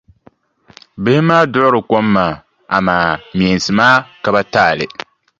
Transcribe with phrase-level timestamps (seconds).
[1.03, 2.31] Bihi maa duɣiri kom maa
[2.75, 4.85] amaa meensi maa ka ba taali.